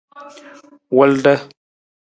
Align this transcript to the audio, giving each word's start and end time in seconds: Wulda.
Wulda. 0.97 1.33